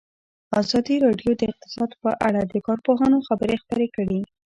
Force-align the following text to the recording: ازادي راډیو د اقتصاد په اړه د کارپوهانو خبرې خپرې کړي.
ازادي 0.61 0.95
راډیو 1.05 1.31
د 1.35 1.41
اقتصاد 1.51 1.91
په 2.03 2.11
اړه 2.27 2.41
د 2.45 2.53
کارپوهانو 2.67 3.17
خبرې 3.27 3.55
خپرې 3.63 3.87
کړي. 3.95 4.19